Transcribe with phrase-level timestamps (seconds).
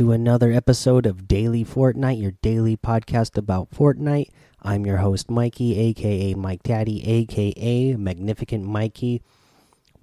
[0.00, 4.30] To another episode of Daily Fortnite, your daily podcast about Fortnite.
[4.62, 9.20] I'm your host, Mikey, aka Mike Daddy, aka Magnificent Mikey.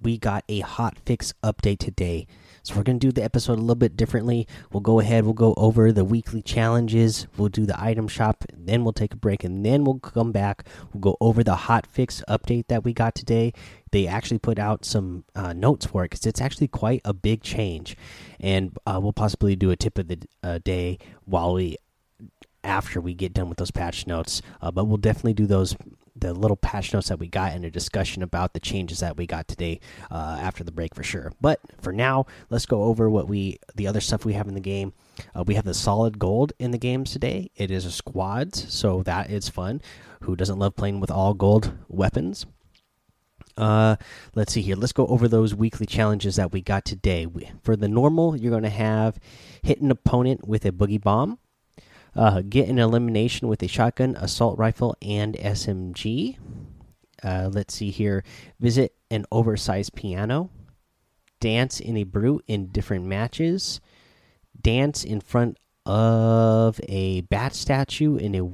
[0.00, 2.28] We got a hot fix update today.
[2.68, 4.46] So we're going to do the episode a little bit differently.
[4.70, 8.84] We'll go ahead, we'll go over the weekly challenges, we'll do the item shop, then
[8.84, 10.66] we'll take a break, and then we'll come back.
[10.92, 13.54] We'll go over the hot fix update that we got today.
[13.90, 17.42] They actually put out some uh, notes for it because it's actually quite a big
[17.42, 17.96] change,
[18.38, 21.78] and uh, we'll possibly do a tip of the uh, day while we
[22.68, 24.42] after we get done with those patch notes.
[24.60, 25.74] Uh, but we'll definitely do those
[26.20, 29.24] the little patch notes that we got and a discussion about the changes that we
[29.26, 29.78] got today
[30.10, 31.32] uh, after the break for sure.
[31.40, 34.60] But for now, let's go over what we the other stuff we have in the
[34.60, 34.92] game.
[35.34, 37.50] Uh, we have the solid gold in the games today.
[37.56, 39.80] It is a squads, so that is fun.
[40.22, 42.46] Who doesn't love playing with all gold weapons?
[43.56, 43.96] Uh,
[44.34, 44.76] let's see here.
[44.76, 47.26] Let's go over those weekly challenges that we got today.
[47.26, 49.18] We, for the normal, you're going to have
[49.62, 51.38] hit an opponent with a boogie bomb.
[52.14, 56.38] Uh, get an elimination with a shotgun, assault rifle, and SMG.
[57.22, 58.24] Uh, let's see here.
[58.60, 60.50] Visit an oversized piano.
[61.40, 63.80] Dance in a brute in different matches.
[64.60, 68.50] Dance in front of a bat statue in a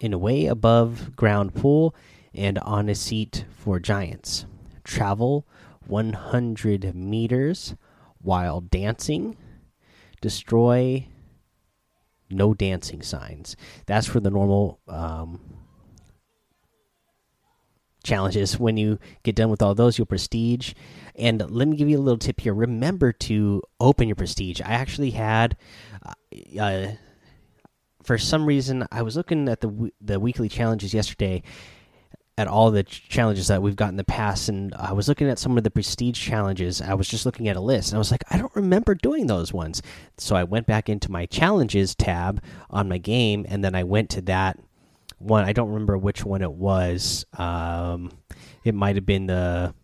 [0.00, 1.94] in a way above ground pool
[2.34, 4.46] and on a seat for giants.
[4.84, 5.46] Travel
[5.86, 7.74] 100 meters
[8.22, 9.36] while dancing.
[10.20, 11.06] Destroy
[12.30, 13.56] no dancing signs.
[13.86, 15.40] That's for the normal um,
[18.04, 18.58] challenges.
[18.58, 20.74] When you get done with all those, you'll prestige.
[21.16, 22.54] And let me give you a little tip here.
[22.54, 24.60] Remember to open your prestige.
[24.60, 25.56] I actually had,
[26.04, 26.92] uh, uh,
[28.02, 31.42] for some reason, I was looking at the the weekly challenges yesterday,
[32.40, 35.38] at all the challenges that we've got in the past and I was looking at
[35.38, 36.80] some of the prestige challenges.
[36.80, 39.26] I was just looking at a list and I was like, I don't remember doing
[39.26, 39.82] those ones.
[40.16, 44.08] So I went back into my challenges tab on my game and then I went
[44.10, 44.58] to that
[45.18, 45.44] one.
[45.44, 47.26] I don't remember which one it was.
[47.36, 48.10] Um,
[48.64, 49.74] it might have been the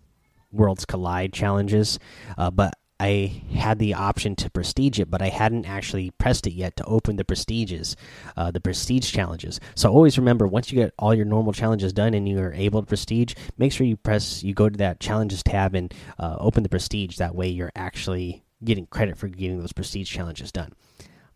[0.50, 1.98] Worlds Collide challenges,
[2.38, 6.54] uh, but I had the option to prestige it, but I hadn't actually pressed it
[6.54, 7.94] yet to open the prestiges,
[8.36, 9.60] uh, the prestige challenges.
[9.74, 12.80] So always remember, once you get all your normal challenges done and you are able
[12.80, 16.62] to prestige, make sure you press, you go to that challenges tab and uh, open
[16.62, 17.16] the prestige.
[17.16, 20.72] That way, you're actually getting credit for getting those prestige challenges done.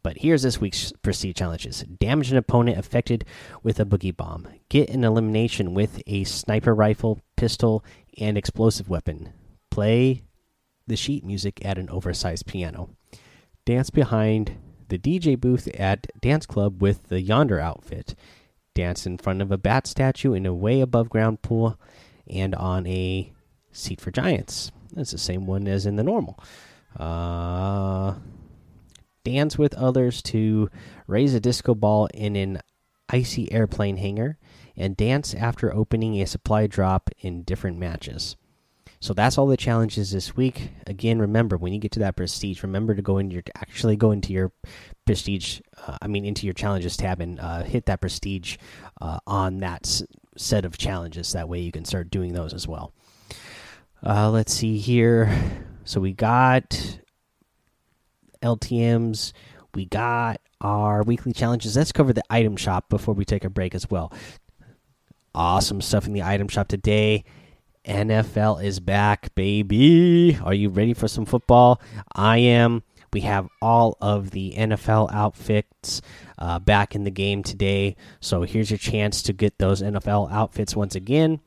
[0.03, 3.27] But here's this week's prestige challenges: damage an opponent affected
[3.63, 7.85] with a boogie bomb, get an elimination with a sniper rifle, pistol,
[8.19, 9.35] and explosive weapon,
[9.71, 10.23] play
[10.91, 12.91] the sheet music at an oversized piano.
[13.65, 14.59] Dance behind
[14.89, 18.15] the DJ booth at Dance Club with the Yonder outfit.
[18.75, 21.79] Dance in front of a bat statue in a way above ground pool
[22.29, 23.33] and on a
[23.73, 24.73] seat for giants.
[24.93, 26.39] That's the same one as in the normal.
[26.99, 28.15] Uh,
[29.25, 30.69] dance with others to
[31.07, 32.61] raise a disco ball in an
[33.09, 34.39] icy airplane hangar
[34.77, 38.37] and dance after opening a supply drop in different matches.
[39.01, 40.73] So that's all the challenges this week.
[40.87, 44.11] Again, remember when you get to that prestige, remember to go into your actually go
[44.11, 44.53] into your
[45.07, 45.61] prestige.
[45.87, 48.59] Uh, I mean, into your challenges tab and uh, hit that prestige
[49.01, 50.03] uh, on that
[50.37, 51.33] set of challenges.
[51.33, 52.93] That way, you can start doing those as well.
[54.07, 55.35] Uh, let's see here.
[55.85, 56.99] So we got
[58.43, 59.33] LTM's.
[59.75, 61.75] We got our weekly challenges.
[61.75, 64.13] Let's cover the item shop before we take a break as well.
[65.35, 67.25] Awesome stuff in the item shop today.
[67.91, 70.39] NFL is back, baby.
[70.45, 71.81] Are you ready for some football?
[72.15, 72.85] I am.
[73.13, 76.01] We have all of the NFL outfits
[76.39, 77.97] uh, back in the game today.
[78.21, 81.41] So here's your chance to get those NFL outfits once again.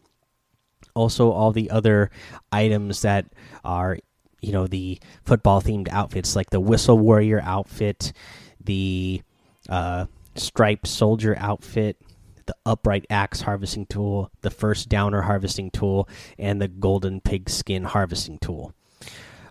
[0.95, 2.11] Also, all the other
[2.51, 3.25] items that
[3.63, 3.97] are,
[4.41, 8.11] you know, the football themed outfits like the Whistle Warrior outfit,
[8.59, 9.21] the
[9.69, 11.95] uh, Striped Soldier outfit,
[12.45, 16.07] the upright axe harvesting tool, the first downer harvesting tool,
[16.37, 18.73] and the golden pigskin harvesting tool.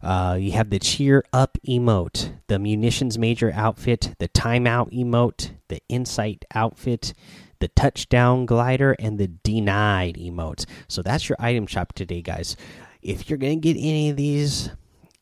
[0.02, 5.80] Uh, you have the cheer up emote, the munitions major outfit, the timeout emote, the
[5.88, 7.12] insight outfit,
[7.60, 10.66] the touchdown glider, and the denied emotes.
[10.88, 12.56] So that's your item shop today, guys.
[13.00, 14.70] If you're going to get any of these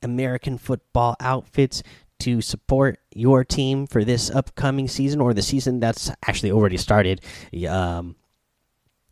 [0.02, 1.82] American football outfits,
[2.20, 7.20] to support your team for this upcoming season or the season that's actually already started.
[7.69, 8.17] Um,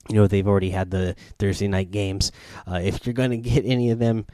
[0.08, 2.32] you know they've already had the Thursday night games.
[2.66, 4.26] Uh, if you're going to get any of them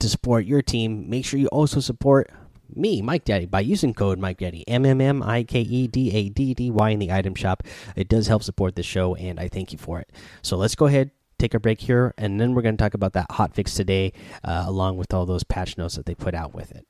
[0.00, 2.30] to support your team, make sure you also support
[2.74, 6.10] me, Mike Daddy, by using code Mike Daddy M M M I K E D
[6.12, 7.62] A D D Y in the item shop.
[7.94, 10.10] It does help support the show, and I thank you for it.
[10.42, 11.10] So let's go ahead.
[11.38, 14.14] Take a break here, and then we're going to talk about that hot fix today,
[14.42, 16.86] uh, along with all those patch notes that they put out with it.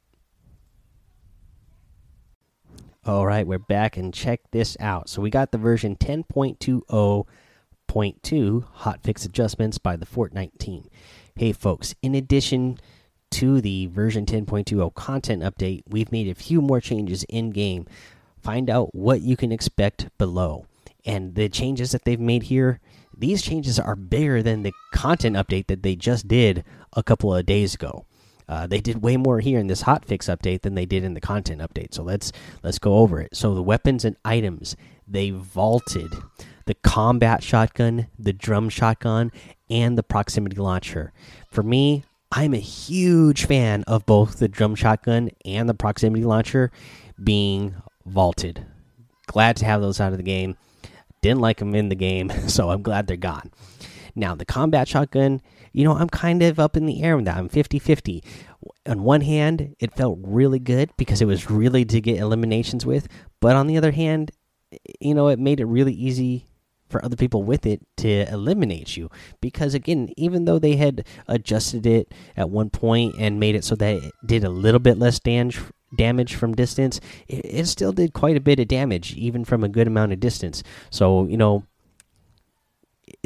[3.07, 5.09] All right, we're back and check this out.
[5.09, 10.91] So we got the version 10.20.2 hotfix adjustments by the Fortnite team.
[11.37, 12.79] Hey folks, in addition
[13.31, 17.87] to the version 10.20 content update, we've made a few more changes in game.
[18.43, 20.67] Find out what you can expect below.
[21.05, 22.81] And the changes that they've made here,
[23.17, 27.47] these changes are bigger than the content update that they just did a couple of
[27.47, 28.05] days ago.
[28.49, 31.21] Uh, they did way more here in this hotfix update than they did in the
[31.21, 31.95] content update.
[31.95, 32.33] So let's
[32.63, 33.35] let's go over it.
[33.35, 34.77] So the weapons and items
[35.09, 36.13] they vaulted
[36.67, 39.31] the combat shotgun, the drum shotgun,
[39.71, 41.13] and the proximity launcher.
[41.51, 46.73] For me, I'm a huge fan of both the drum shotgun and the proximity launcher
[47.23, 48.67] being vaulted.
[49.27, 50.57] Glad to have those out of the game.
[51.23, 53.53] Didn't like them in the game, so I'm glad they're gone.
[54.15, 55.41] Now, the combat shotgun,
[55.77, 57.37] you know, I'm kind of up in the air with that.
[57.37, 58.25] I'm 50 50.
[58.87, 63.07] On one hand, it felt really good because it was really to get eliminations with.
[63.41, 64.31] But on the other hand,
[65.01, 66.47] you know, it made it really easy
[66.89, 69.11] for other people with it to eliminate you.
[69.43, 73.75] Because again, even though they had adjusted it at one point and made it so
[73.77, 75.61] that it did a little bit less damage
[75.95, 79.87] damage from distance, it still did quite a bit of damage, even from a good
[79.87, 80.63] amount of distance.
[80.91, 81.65] So, you know,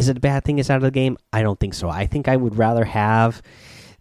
[0.01, 1.19] is it a bad thing it's out of the game?
[1.31, 1.91] I don't think so.
[1.91, 3.43] I think I would rather have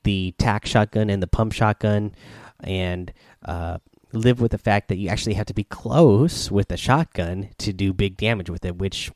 [0.04, 2.16] the tac shotgun and the pump shotgun
[2.62, 3.12] and
[3.44, 3.80] uh,
[4.14, 7.74] live with the fact that you actually have to be close with the shotgun to
[7.74, 9.12] do big damage with it, which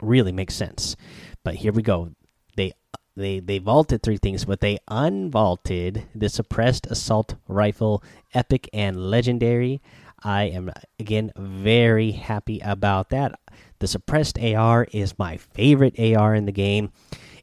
[0.00, 0.96] really makes sense.
[1.44, 2.10] But here we go.
[2.56, 2.72] They
[3.14, 8.02] they they vaulted three things, but they unvaulted the suppressed assault rifle,
[8.34, 9.80] epic and legendary.
[10.24, 13.38] I am again very happy about that.
[13.80, 16.92] The suppressed AR is my favorite AR in the game.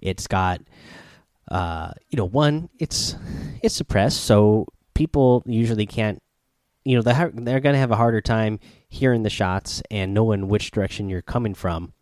[0.02, 0.62] It's got
[1.50, 3.16] uh, you know, one, it's
[3.62, 6.22] it's suppressed, so people usually can't
[6.86, 10.48] you know, they're, they're going to have a harder time hearing the shots and knowing
[10.48, 11.94] which direction you're coming from.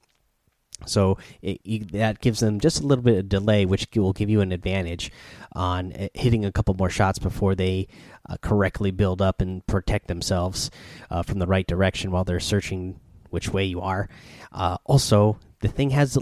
[0.85, 4.41] So it, that gives them just a little bit of delay, which will give you
[4.41, 5.12] an advantage
[5.53, 7.88] on uh, hitting a couple more shots before they
[8.29, 10.69] uh, correctly build up and protect themselves
[11.09, 14.07] uh, from the right direction while they're searching which way you are.
[14.51, 16.18] Uh, also, the thing has,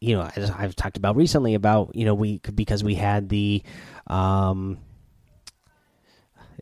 [0.00, 3.62] you know, as I've talked about recently about you know we because we had the,
[4.06, 4.78] um,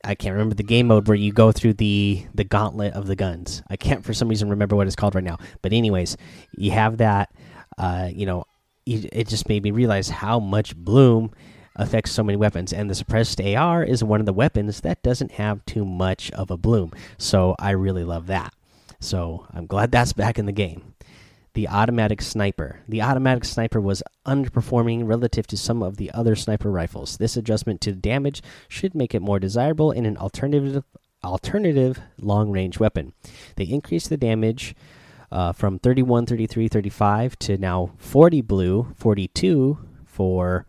[0.05, 3.17] I can't remember the game mode where you go through the the gauntlet of the
[3.17, 3.63] guns.
[3.69, 5.39] I can't for some reason remember what it's called right now.
[5.63, 6.17] But anyways,
[6.57, 7.33] you have that.
[7.77, 8.45] Uh, you know,
[8.87, 11.33] it just made me realize how much bloom
[11.77, 15.33] affects so many weapons and the suppressed AR is one of the weapons that doesn't
[15.33, 18.55] have too much of a bloom so I really love that
[19.05, 20.95] so I'm glad that's back in the game.
[21.55, 22.81] The automatic sniper.
[22.89, 27.17] The automatic sniper was underperforming relative to some of the other sniper rifles.
[27.17, 30.85] This adjustment to the damage should make it more desirable in an alternative
[31.25, 33.15] alternative long range weapon.
[33.57, 34.75] They increased the damage
[35.33, 40.67] uh, from 31, 33, 35 to now 40 blue, 42 for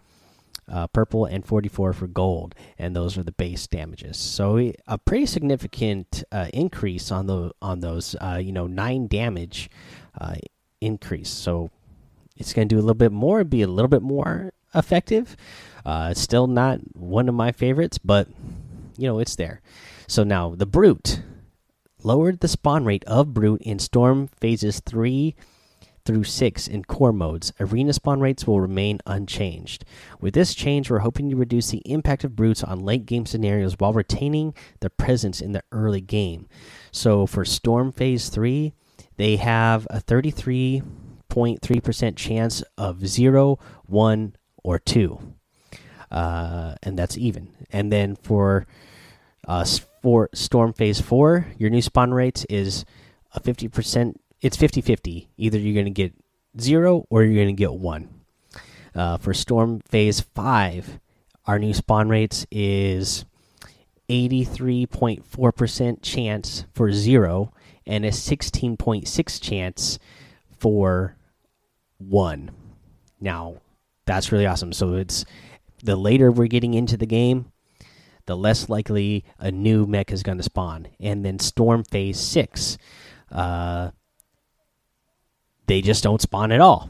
[0.67, 4.17] uh, purple, and 44 for gold, and those are the base damages.
[4.17, 8.15] So a pretty significant uh, increase on the on those.
[8.19, 9.69] Uh, you know, nine damage
[10.19, 10.35] uh,
[10.85, 11.29] increase.
[11.29, 11.71] So
[12.37, 15.35] it's going to do a little bit more, be a little bit more effective.
[15.85, 18.27] Uh, still not one of my favorites, but
[18.97, 19.61] you know it's there.
[20.07, 21.21] So now the brute
[22.03, 25.35] lowered the spawn rate of brute in storm phases three
[26.05, 29.83] through 6 in core modes, arena spawn rates will remain unchanged.
[30.21, 33.75] With this change, we're hoping to reduce the impact of brutes on late game scenarios
[33.79, 36.47] while retaining their presence in the early game.
[36.91, 38.73] So for Storm Phase 3,
[39.17, 45.33] they have a 33.3% chance of 0, 1, or 2.
[46.11, 47.49] Uh, and that's even.
[47.71, 48.67] And then for
[49.47, 49.65] uh,
[50.01, 52.85] for Storm Phase 4, your new spawn rate is
[53.33, 55.29] a 50% it's 50 50.
[55.37, 56.13] Either you're going to get
[56.59, 58.09] zero or you're going to get one.
[58.93, 60.99] Uh, for Storm Phase 5,
[61.45, 63.25] our new spawn rates is
[64.09, 67.53] 83.4% chance for zero
[67.87, 69.99] and a 16.6 chance
[70.57, 71.15] for
[71.97, 72.51] one.
[73.19, 73.61] Now,
[74.05, 74.73] that's really awesome.
[74.73, 75.25] So it's
[75.83, 77.51] the later we're getting into the game,
[78.25, 80.87] the less likely a new mech is going to spawn.
[80.99, 82.77] And then Storm Phase 6,
[83.31, 83.91] uh,
[85.67, 86.89] they just don't spawn at all.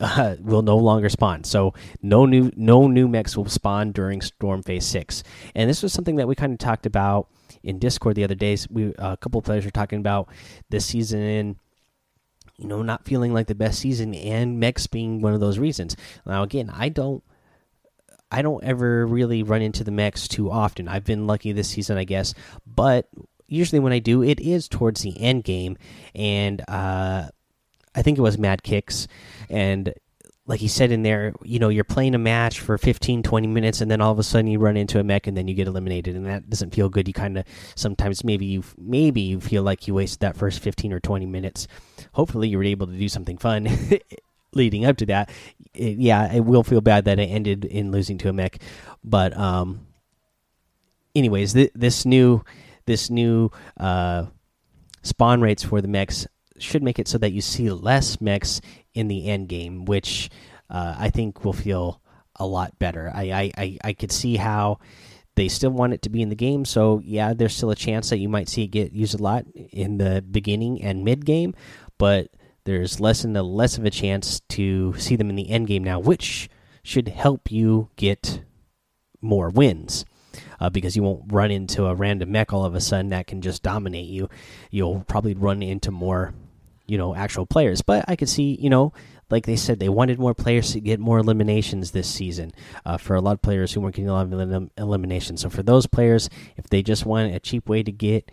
[0.00, 1.44] Uh, will no longer spawn.
[1.44, 5.22] So no new no new mechs will spawn during Storm Phase Six.
[5.54, 7.28] And this was something that we kind of talked about
[7.62, 8.68] in Discord the other days.
[8.70, 10.28] We uh, a couple of players were talking about
[10.70, 11.58] this season.
[12.58, 15.94] You know, not feeling like the best season, and mechs being one of those reasons.
[16.24, 17.22] Now, again, I don't.
[18.30, 20.88] I don't ever really run into the mechs too often.
[20.88, 22.34] I've been lucky this season, I guess.
[22.66, 23.08] But
[23.46, 25.76] usually when I do, it is towards the end game,
[26.14, 27.28] and uh,
[27.96, 29.08] I think it was Mad Kicks,
[29.48, 29.92] and
[30.46, 33.80] like he said in there, you know, you're playing a match for 15, 20 minutes,
[33.80, 35.66] and then all of a sudden you run into a mech, and then you get
[35.66, 37.08] eliminated, and that doesn't feel good.
[37.08, 40.92] You kind of sometimes maybe you maybe you feel like you wasted that first 15
[40.92, 41.66] or 20 minutes.
[42.12, 43.68] Hopefully, you were able to do something fun
[44.52, 45.30] leading up to that.
[45.74, 48.58] It, yeah, it will feel bad that it ended in losing to a mech,
[49.02, 49.86] but um,
[51.14, 52.44] anyways, th this new
[52.84, 54.26] this new uh
[55.02, 56.26] spawn rates for the mechs
[56.58, 58.60] should make it so that you see less mechs
[58.94, 60.30] in the end game, which
[60.70, 62.00] uh, I think will feel
[62.36, 63.10] a lot better.
[63.14, 64.78] I, I, I, could see how
[65.36, 68.10] they still want it to be in the game, so yeah, there's still a chance
[68.10, 71.54] that you might see it get used a lot in the beginning and mid game,
[71.98, 72.28] but
[72.64, 75.98] there's less and less of a chance to see them in the end game now,
[75.98, 76.50] which
[76.82, 78.42] should help you get
[79.20, 80.04] more wins.
[80.58, 83.42] Uh, because you won't run into a random mech all of a sudden that can
[83.42, 84.28] just dominate you.
[84.70, 86.32] You'll probably run into more
[86.86, 87.82] you know actual players.
[87.82, 88.92] But I could see you know
[89.30, 92.52] like they said they wanted more players to get more eliminations this season
[92.84, 95.40] uh, for a lot of players who weren't getting a lot of elim eliminations.
[95.40, 98.30] So for those players, if they just want a cheap way to get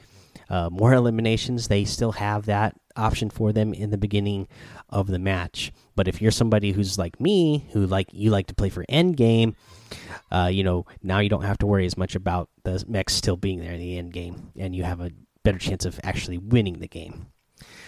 [0.49, 4.47] uh, more eliminations, they still have that option for them in the beginning
[4.89, 5.71] of the match.
[5.95, 9.17] But if you're somebody who's like me, who like you like to play for end
[9.17, 9.55] game,
[10.31, 13.37] uh, you know now you don't have to worry as much about the mechs still
[13.37, 15.11] being there in the end game, and you have a
[15.43, 17.27] better chance of actually winning the game.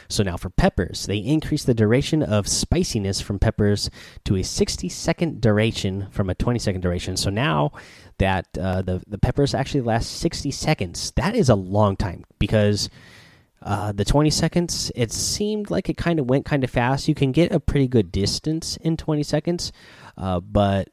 [0.08, 3.90] So now for peppers, they increase the duration of spiciness from peppers
[4.26, 7.18] to a 60 second duration from a 20 second duration.
[7.18, 7.72] So now
[8.18, 12.90] that uh, the the peppers actually last 60 seconds, that is a long time because
[13.62, 17.08] uh, the 20 seconds it seemed like it kind of went kind of fast.
[17.08, 19.72] You can get a pretty good distance in 20 seconds,
[20.18, 20.90] uh, but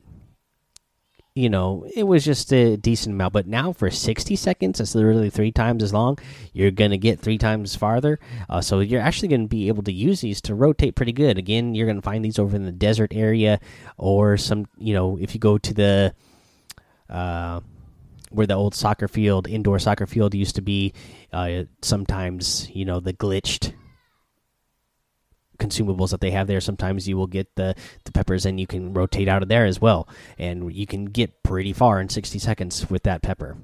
[1.35, 3.33] you know, it was just a decent amount.
[3.33, 6.19] But now for 60 seconds, it's literally three times as long.
[6.53, 8.19] You're going to get three times farther.
[8.49, 11.39] Uh, so you're actually going to be able to use these to rotate pretty good.
[11.39, 13.61] Again, you're going to find these over in the desert area
[13.97, 16.15] or some, you know, if you go to the,
[17.09, 17.61] uh,
[18.31, 20.93] where the old soccer field, indoor soccer field used to be,
[21.33, 23.73] uh, sometimes, you know, the glitched
[25.62, 26.61] consumables that they have there.
[26.61, 29.81] Sometimes you will get the the peppers and you can rotate out of there as
[29.81, 33.57] well, and you can get pretty far in 60 seconds with that pepper.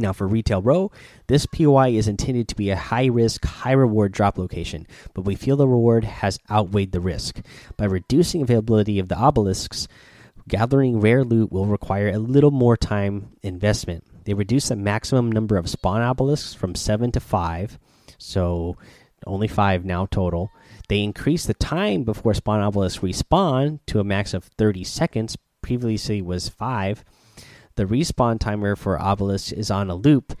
[0.00, 0.92] Now, for Retail Row,
[1.26, 5.34] this POI is intended to be a high risk, high reward drop location, but we
[5.34, 7.40] feel the reward has outweighed the risk.
[7.76, 9.88] By reducing availability of the obelisks,
[10.46, 14.04] gathering rare loot will require a little more time investment.
[14.24, 17.78] They reduce the maximum number of spawn obelisks from 7 to 5,
[18.18, 18.76] so
[19.26, 20.50] only 5 now total.
[20.88, 25.36] They increased the time before spawn obelisks respawn to a max of 30 seconds.
[25.62, 27.04] Previously was 5.
[27.76, 30.36] The respawn timer for obelisks is on a loop,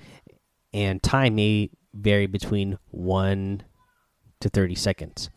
[0.72, 3.62] and time may vary between 1
[4.40, 5.30] to 30 seconds.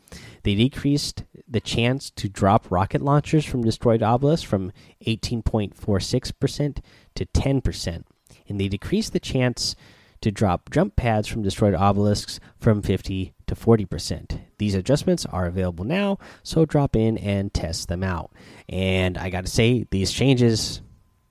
[0.44, 4.72] They decreased the chance to drop rocket launchers from destroyed obelisks from
[5.06, 6.80] 18.46%
[7.16, 8.04] to 10%.
[8.48, 9.76] And they decreased the chance
[10.22, 14.40] to drop jump pads from destroyed obelisks from 50 to 40%.
[14.58, 18.32] These adjustments are available now, so drop in and test them out.
[18.70, 20.82] And I got to say, these changes,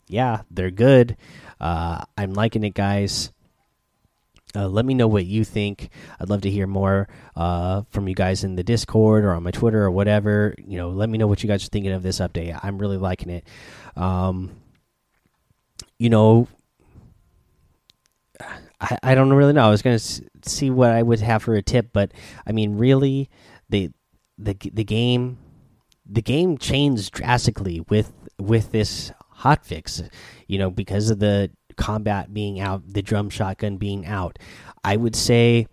[0.09, 1.16] yeah, they're good.
[1.61, 3.32] Uh, I'm liking it, guys.
[4.54, 5.90] Uh, let me know what you think.
[6.18, 9.52] I'd love to hear more uh, from you guys in the Discord or on my
[9.52, 10.54] Twitter or whatever.
[10.59, 12.59] You know, let me know what you guys are thinking of this update.
[12.62, 13.47] I'm really liking it.
[13.97, 14.50] Um,
[15.99, 16.49] you know,
[18.80, 19.66] I, I don't really know.
[19.66, 22.12] I was going to see what I would have for a tip, but
[22.46, 23.28] I mean, really,
[23.68, 23.90] the
[24.38, 25.38] the the game
[26.06, 30.02] the game changed drastically with with this hot fix.
[30.46, 34.38] You know, because of the combat being out, the drum shotgun being out.
[34.82, 35.66] I would say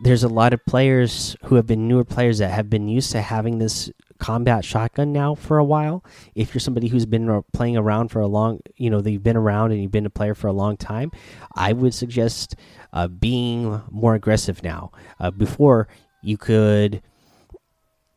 [0.00, 3.22] there's a lot of players who have been newer players that have been used to
[3.22, 3.90] having this
[4.24, 6.02] combat shotgun now for a while.
[6.34, 9.72] If you're somebody who's been playing around for a long, you know, they've been around
[9.72, 11.12] and you've been a player for a long time,
[11.54, 12.56] I would suggest
[12.94, 14.92] uh, being more aggressive now.
[15.20, 15.88] Uh, before
[16.22, 17.02] you could,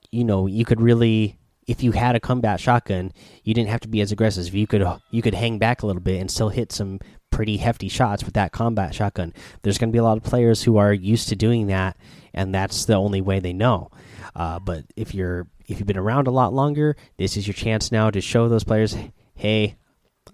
[0.10, 1.38] you know, you could really,
[1.68, 3.12] if you had a combat shotgun,
[3.44, 4.56] you didn't have to be as aggressive.
[4.56, 7.88] You could you could hang back a little bit and still hit some pretty hefty
[7.88, 9.34] shots with that combat shotgun.
[9.62, 11.98] There's going to be a lot of players who are used to doing that,
[12.34, 13.92] and that's the only way they know.
[14.36, 17.92] Uh, but if you're if you've been around a lot longer, this is your chance
[17.92, 18.96] now to show those players,
[19.36, 19.76] hey,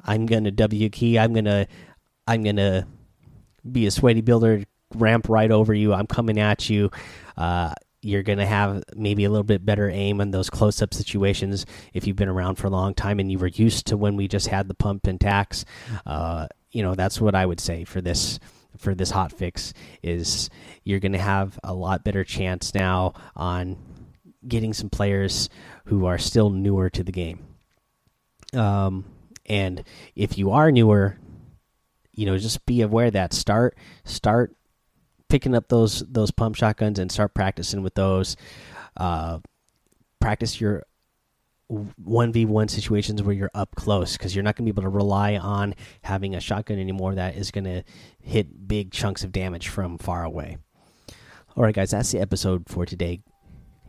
[0.03, 1.17] I'm gonna W key.
[1.17, 1.67] I'm gonna
[2.27, 2.87] I'm gonna
[3.69, 4.63] be a sweaty builder,
[4.95, 5.93] ramp right over you.
[5.93, 6.91] I'm coming at you.
[7.37, 11.65] Uh, you're gonna have maybe a little bit better aim on those close up situations
[11.93, 14.27] if you've been around for a long time and you were used to when we
[14.27, 15.63] just had the pump and tacs.
[16.05, 18.39] Uh, you know that's what I would say for this
[18.77, 20.49] for this hot fix is
[20.83, 23.77] you're going to have a lot better chance now on
[24.45, 25.49] getting some players
[25.85, 27.45] who are still newer to the game.
[28.53, 29.05] Um,
[29.45, 29.83] and
[30.15, 31.17] if you are newer,
[32.11, 34.55] you know, just be aware that start start
[35.29, 38.35] picking up those those pump shotguns and start practicing with those.
[38.97, 39.39] Uh,
[40.19, 40.83] practice your
[42.03, 45.37] 1v1 situations where you're up close because you're not going to be able to rely
[45.37, 47.83] on having a shotgun anymore that is going to
[48.19, 50.57] hit big chunks of damage from far away.
[51.55, 53.21] All right, guys, that's the episode for today.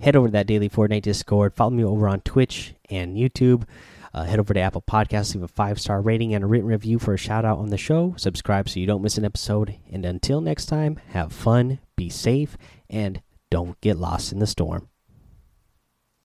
[0.01, 1.55] Head over to that daily Fortnite Discord.
[1.55, 3.65] Follow me over on Twitch and YouTube.
[4.13, 6.99] Uh, head over to Apple Podcasts, leave a five star rating and a written review
[6.99, 8.15] for a shout out on the show.
[8.17, 9.77] Subscribe so you don't miss an episode.
[9.91, 12.57] And until next time, have fun, be safe,
[12.89, 14.89] and don't get lost in the storm.